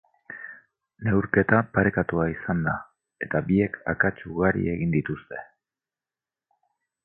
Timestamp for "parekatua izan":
1.75-2.65